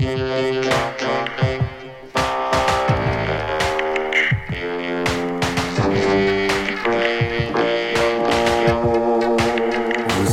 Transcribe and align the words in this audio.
Vous 0.00 0.06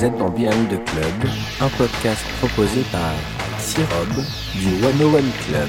êtes 0.06 0.18
dans 0.18 0.30
Behind 0.30 0.70
the 0.70 0.82
Club, 0.86 1.12
un 1.60 1.68
podcast 1.68 2.24
proposé 2.40 2.82
par 2.94 3.12
Sirob 3.60 4.08
du 4.56 4.80
101 4.82 5.20
Club. 5.50 5.68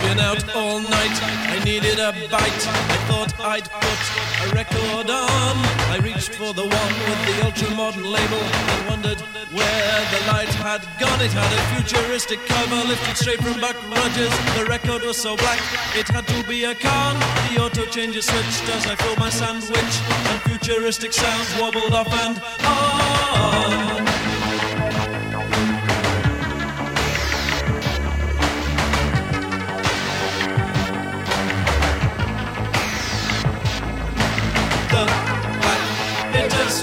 Been 0.00 0.20
out 0.20 0.42
all 0.56 0.80
night, 0.80 1.20
I 1.52 1.62
needed 1.66 1.98
a 1.98 2.12
bite. 2.30 2.68
I 2.88 2.96
thought 3.06 3.34
I'd 3.38 3.68
put 3.68 4.00
a 4.46 4.54
record 4.54 5.10
on. 5.10 5.56
I 5.92 5.98
reached 6.02 6.34
for 6.36 6.54
the 6.54 6.62
one 6.62 6.94
with 7.04 7.20
the 7.26 7.44
ultra 7.44 7.70
modern 7.76 8.04
label 8.04 8.40
and 8.40 8.88
wondered 8.88 9.17
where 9.58 10.00
the 10.14 10.20
light 10.32 10.54
had 10.62 10.82
gone. 11.00 11.20
It 11.20 11.32
had 11.32 11.50
a 11.58 11.62
futuristic 11.74 12.40
cover 12.46 12.80
lifted 12.88 13.16
straight 13.16 13.42
from 13.42 13.60
Buck 13.60 13.76
Rogers. 13.90 14.34
The 14.56 14.64
record 14.68 15.02
was 15.02 15.16
so 15.16 15.36
black, 15.36 15.60
it 15.94 16.08
had 16.08 16.26
to 16.28 16.40
be 16.48 16.64
a 16.64 16.74
con. 16.74 17.14
The 17.50 17.62
auto 17.62 17.84
changer 17.86 18.22
switched 18.22 18.68
as 18.76 18.86
I 18.86 18.94
filled 18.94 19.18
my 19.18 19.30
sandwich, 19.30 19.94
and 20.30 20.38
futuristic 20.48 21.12
sounds 21.12 21.48
wobbled 21.60 21.92
off 21.92 22.12
and 22.24 22.36
on. 22.64 24.08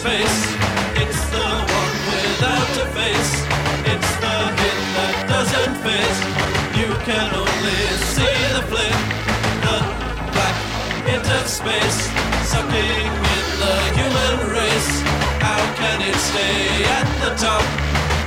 the. 0.05 0.54
Face. 2.93 3.33
It's 3.91 4.11
the 4.21 4.35
hit 4.59 4.79
that 4.95 5.15
doesn't 5.29 5.75
fit. 5.85 6.17
You 6.79 6.89
can 7.07 7.27
only 7.33 7.81
see 8.13 8.35
the 8.55 8.63
flip. 8.69 8.97
The 9.65 9.77
black 10.33 10.55
space 11.47 11.99
sucking 12.51 13.05
in 13.35 13.45
the 13.61 13.75
human 13.97 14.35
race. 14.51 14.93
How 15.39 15.61
can 15.79 16.01
it 16.01 16.15
stay 16.15 16.83
at 16.97 17.07
the 17.23 17.31
top 17.39 17.63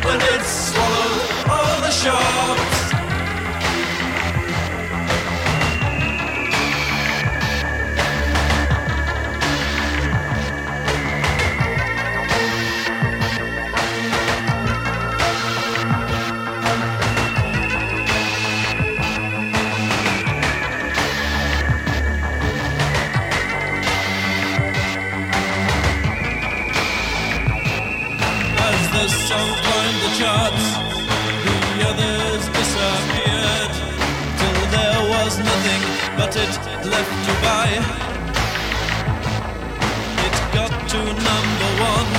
when 0.05 0.19
it's 0.34 0.72
swallowed 0.72 1.50
all 1.50 1.81
the 1.81 1.91
shops? 1.91 2.78
The 30.19 30.25
the 31.47 31.89
others 31.91 32.43
disappeared 32.49 33.73
till 34.39 34.61
there 34.75 35.03
was 35.15 35.39
nothing 35.39 35.83
but 36.17 36.35
it 36.35 36.53
left 36.91 37.15
to 37.27 37.33
buy. 37.47 37.69
It 40.27 40.37
got 40.53 40.75
to 40.91 40.99
number 40.99 41.71
one, 41.95 42.11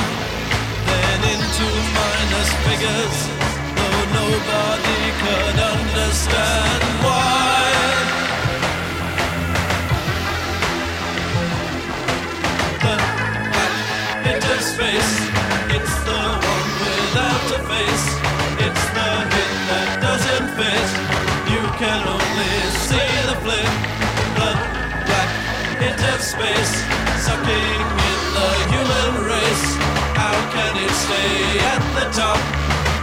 then 0.87 1.19
into 1.33 1.67
minus 1.99 2.49
figures, 2.65 3.17
though 3.75 4.01
nobody 4.19 5.01
could 5.21 5.59
understand 5.59 6.83
why. 7.03 7.18
Stay 31.09 31.59
at 31.73 31.81
the 31.95 32.05
top 32.19 32.39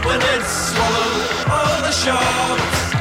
when 0.05 0.19
it's 0.33 0.53
swallowed 0.71 1.51
all 1.51 1.81
the 1.81 1.91
shops? 1.91 2.96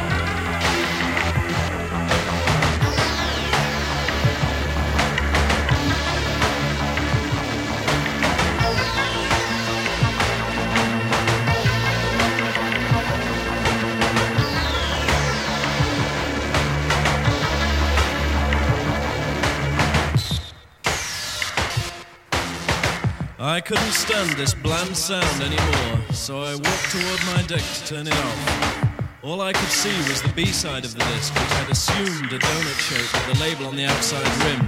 I 23.57 23.61
couldn't 23.63 23.93
stand 23.93 24.37
this 24.37 24.53
bland 24.53 24.95
sound 24.95 25.41
anymore, 25.41 26.13
so 26.13 26.43
I 26.43 26.53
walked 26.57 26.91
toward 26.93 27.21
my 27.25 27.41
deck 27.49 27.65
to 27.65 27.87
turn 27.87 28.07
it 28.07 28.13
off. 28.13 29.01
All 29.25 29.41
I 29.41 29.55
could 29.55 29.73
see 29.73 29.97
was 30.13 30.21
the 30.21 30.29
B 30.37 30.45
side 30.45 30.85
of 30.85 30.93
the 30.93 31.01
disc, 31.17 31.33
which 31.33 31.55
had 31.57 31.71
assumed 31.71 32.31
a 32.35 32.39
donut 32.39 32.79
shape 32.85 33.09
with 33.17 33.27
the 33.33 33.41
label 33.41 33.65
on 33.65 33.75
the 33.75 33.87
outside 33.87 34.29
rim. 34.45 34.61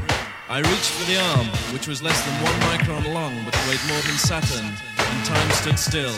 I 0.49 0.61
reached 0.65 0.93
for 0.97 1.05
the 1.05 1.21
arm, 1.37 1.49
which 1.77 1.87
was 1.87 2.03
less 2.03 2.17
than 2.25 2.33
one 2.41 2.59
micron 2.65 3.13
long 3.13 3.37
but 3.45 3.53
weighed 3.69 3.85
more 3.93 4.01
than 4.09 4.17
Saturn, 4.17 4.65
and 4.65 5.21
time 5.27 5.51
stood 5.51 5.79
still. 5.79 6.17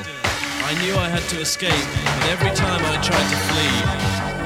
I 0.63 0.71
knew 0.79 0.95
I 0.95 1.09
had 1.11 1.27
to 1.35 1.41
escape, 1.41 1.75
but 1.75 2.25
every 2.31 2.55
time 2.55 2.87
I 2.87 3.03
tried 3.03 3.29
to 3.35 3.39
flee, 3.51 3.79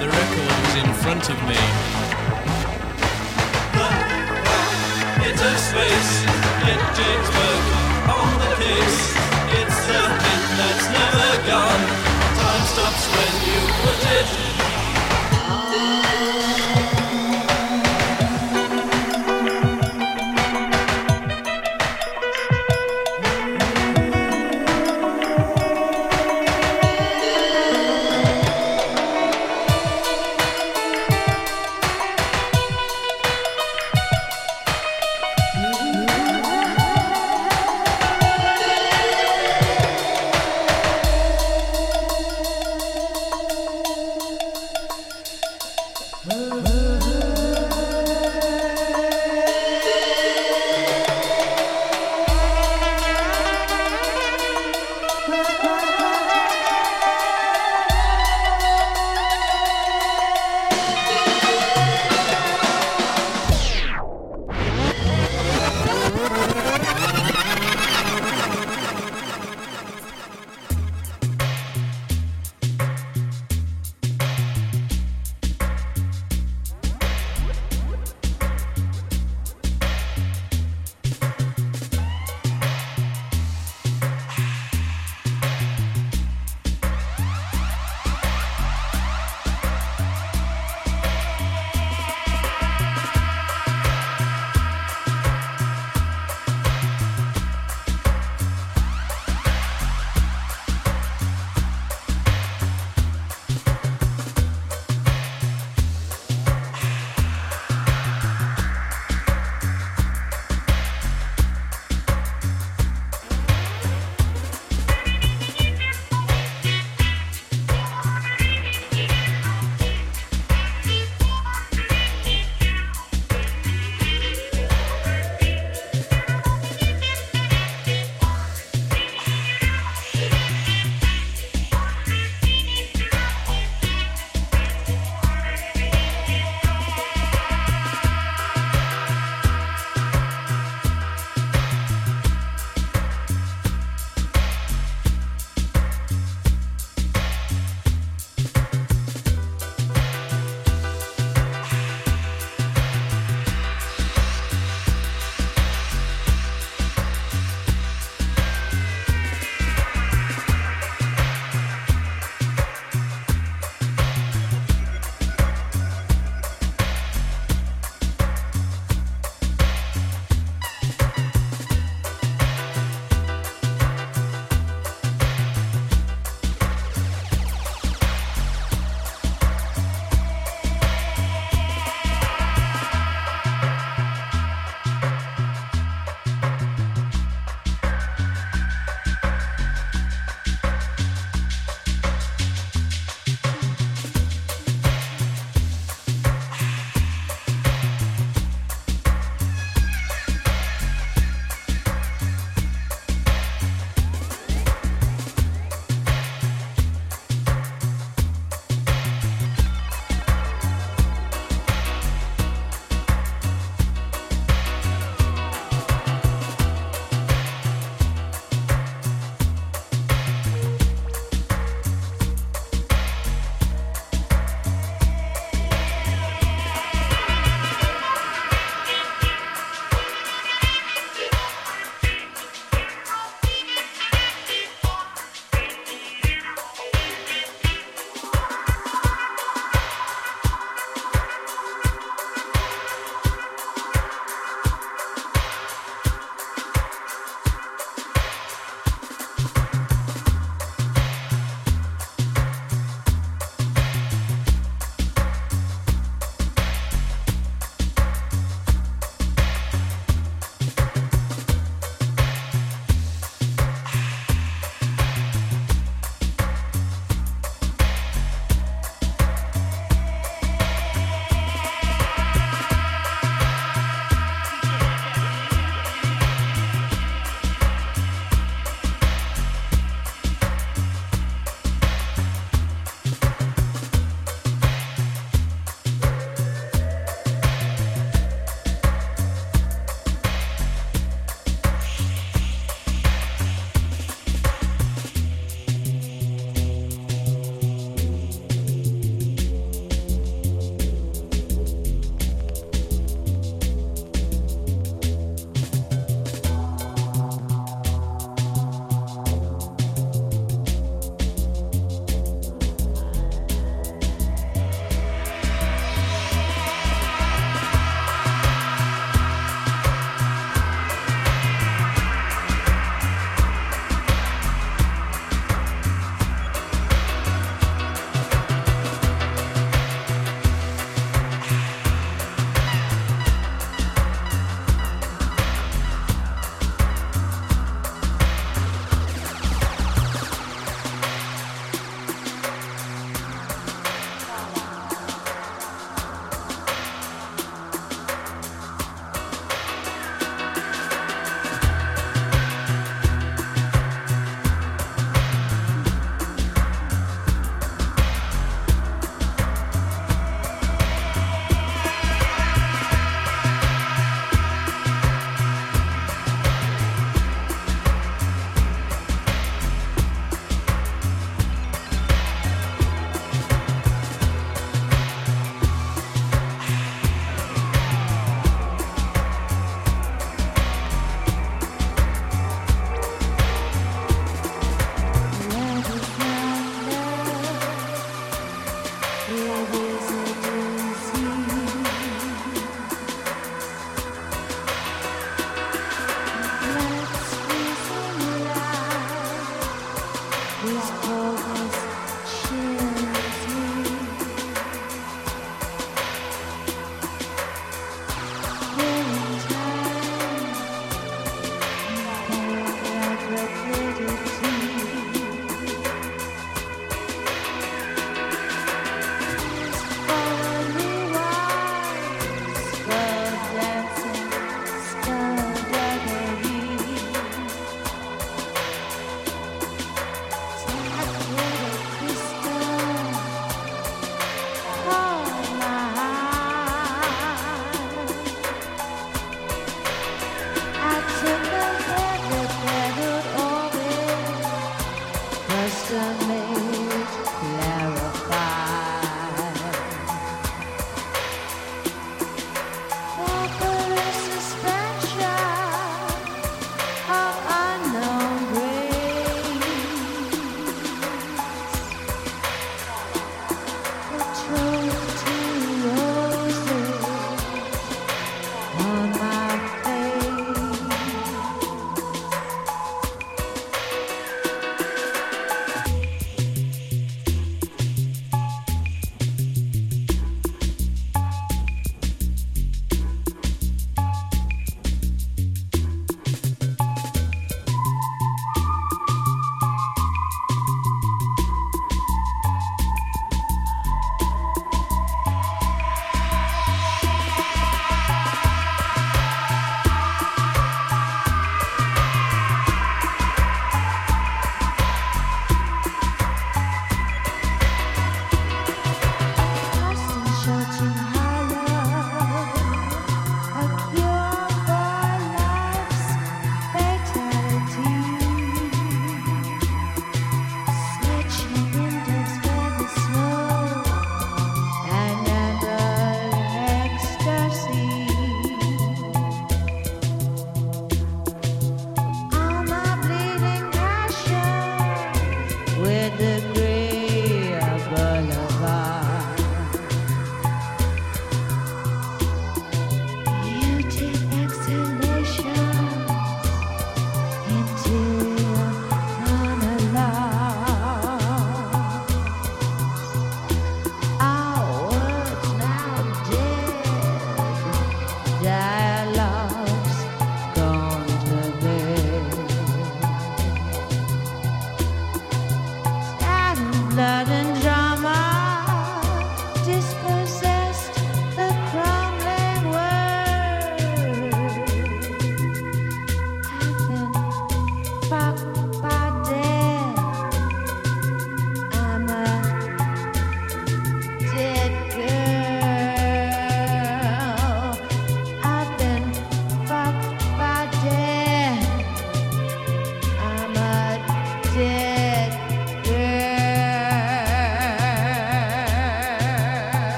the 0.00 0.08
record 0.08 0.48
was 0.64 0.74
in 0.80 0.88
front 1.04 1.28
of 1.28 1.36
me. 1.44 1.60
Interspace, 5.28 6.24
get 6.64 6.80
James 6.96 7.28
Burke 7.36 7.83
on 8.08 8.30
the 8.40 8.50
case. 8.62 9.00
It's 9.60 9.78
the 9.86 10.02
hit 10.24 10.42
that's 10.58 10.86
never 10.98 11.30
gone. 11.48 11.82
Time 12.38 12.64
stops 12.72 13.04
when 13.14 13.32
you 13.48 13.60
put 13.82 14.00
it. 14.18 14.28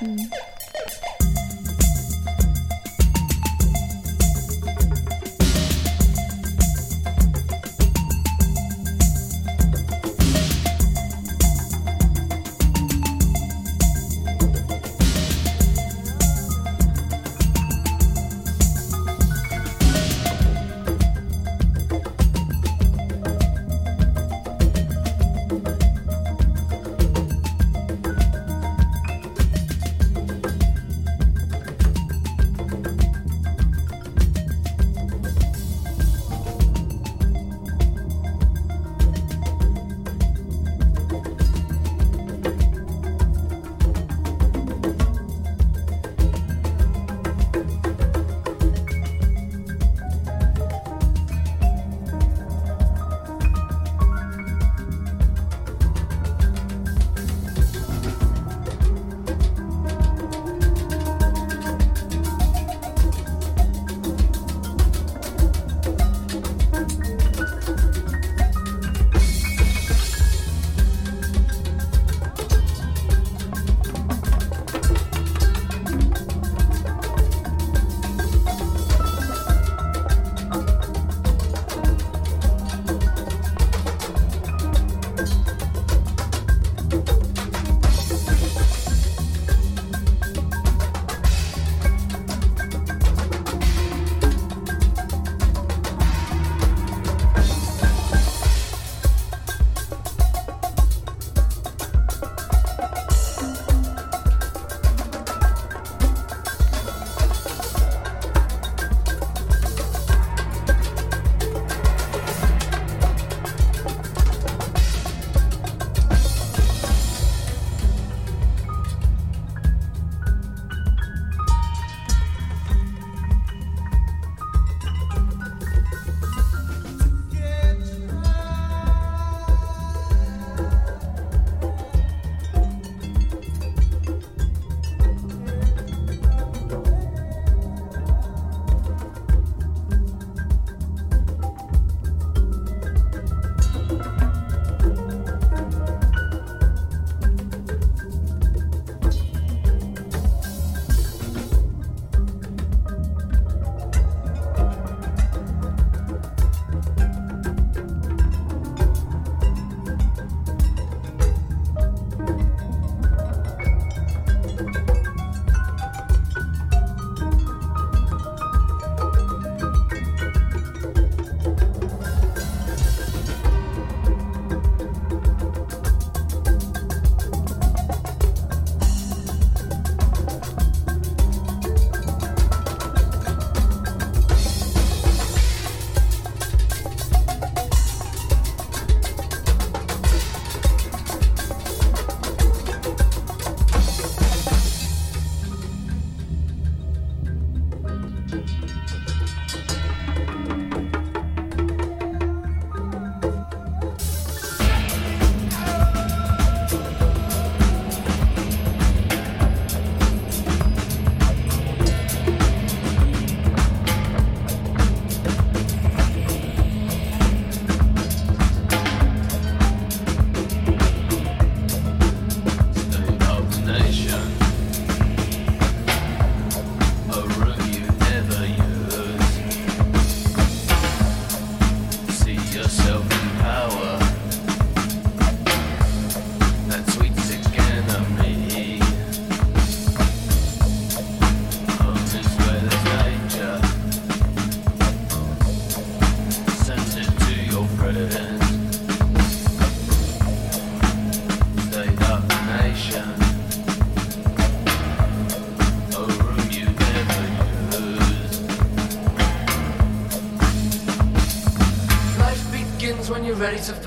嗯。 0.00 0.51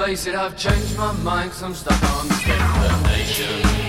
Face 0.05 0.27
it, 0.27 0.35
I've 0.35 0.55
changed 0.55 0.95
my 0.97 1.11
mind 1.23 1.49
cause 1.49 1.63
I'm 1.63 1.73
stuck 1.73 2.03
on 2.03 2.27
the 2.27 3.07
nation. 3.07 3.84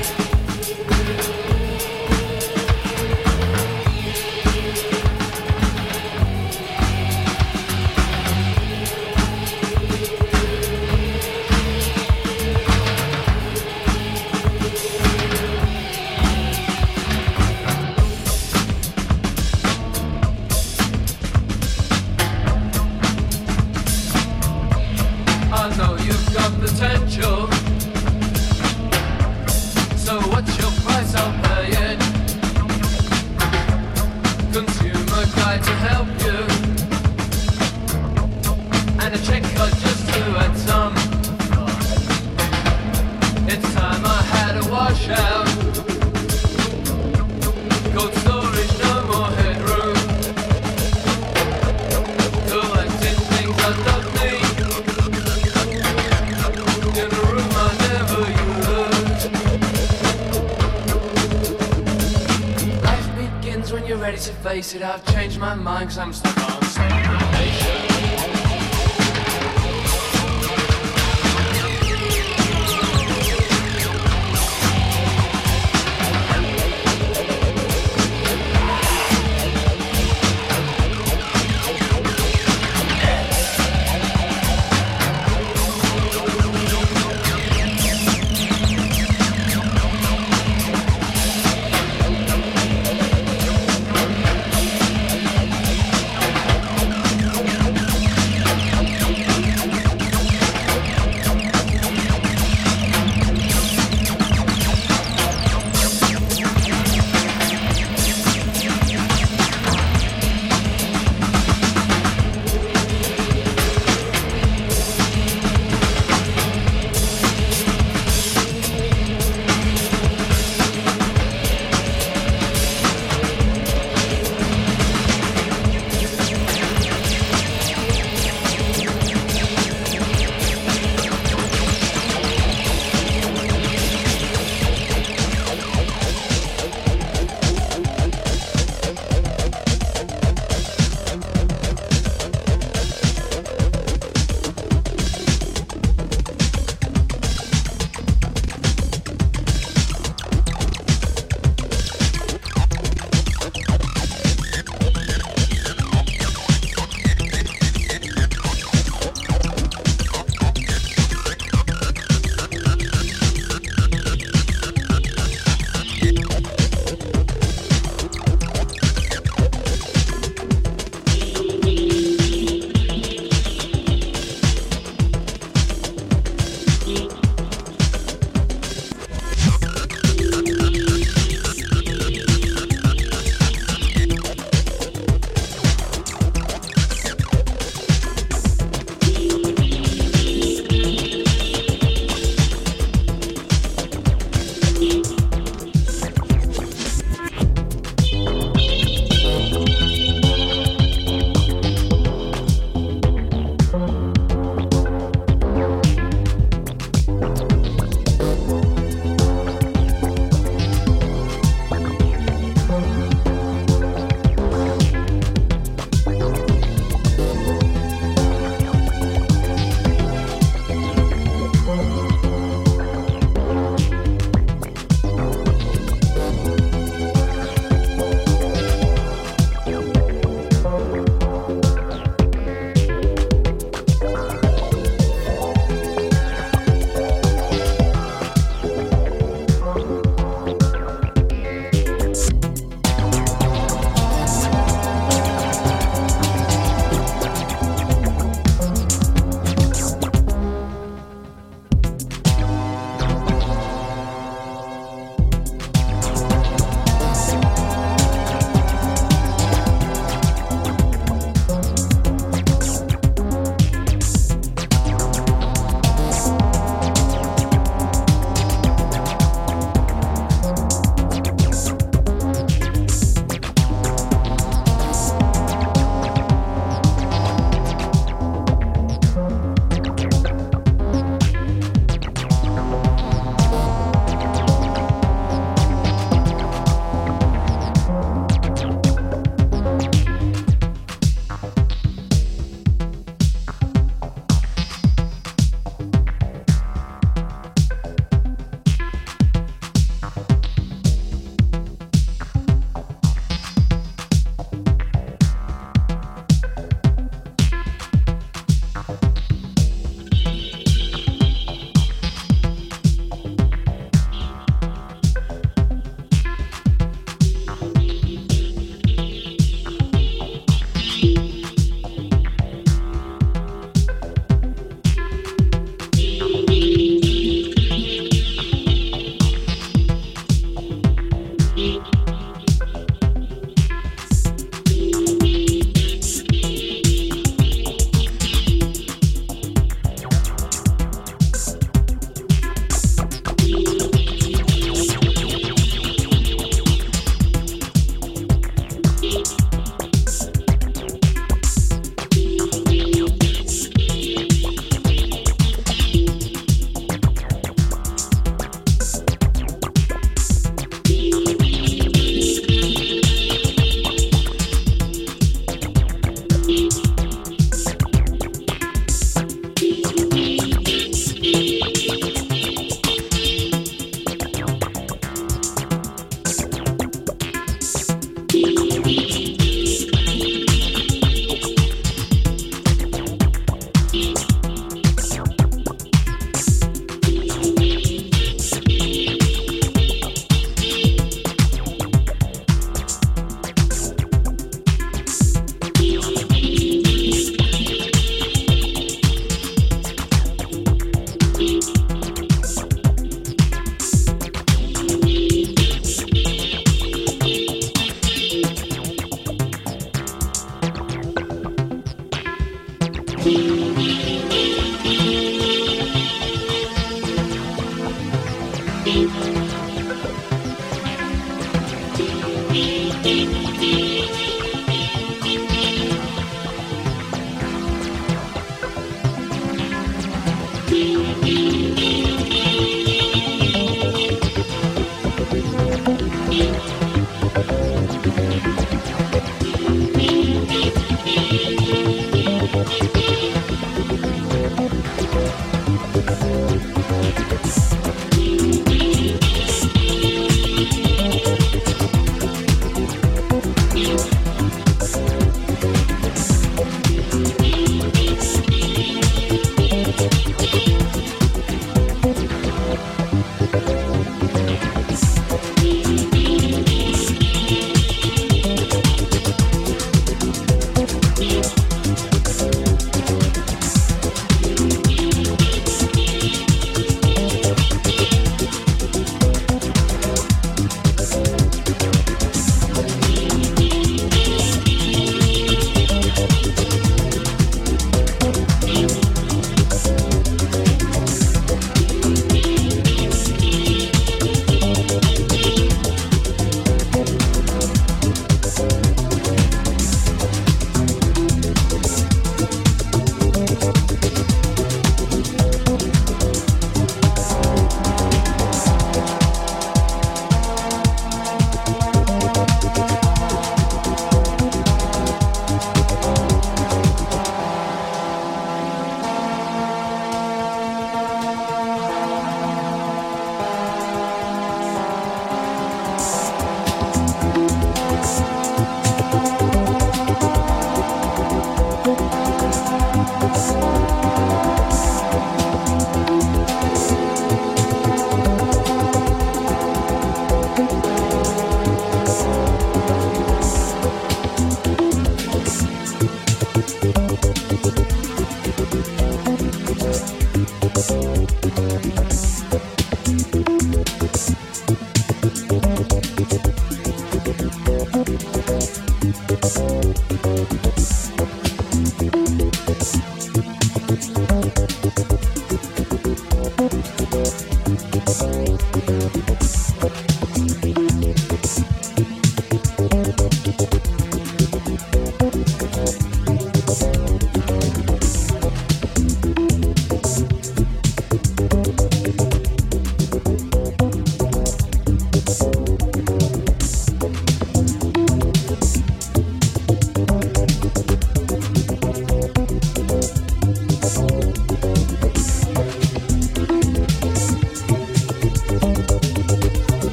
Changed 65.86 65.98
cause 65.98 66.24
I'm 66.24 66.25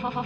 Go, 0.00 0.08
stop, 0.10 0.24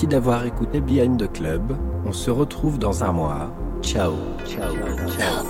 Merci 0.00 0.14
d'avoir 0.14 0.46
écouté 0.46 0.80
Behind 0.80 1.20
the 1.20 1.30
Club. 1.30 1.76
On 2.06 2.12
se 2.12 2.30
retrouve 2.30 2.78
dans 2.78 3.04
un 3.04 3.12
mois. 3.12 3.54
Ciao. 3.82 4.14
Ciao. 4.46 4.74
Ciao. 5.10 5.44